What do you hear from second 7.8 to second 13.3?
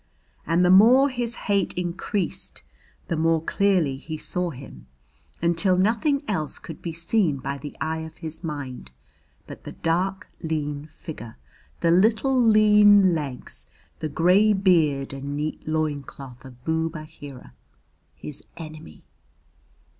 of his mind but the dark lean figure, the little lean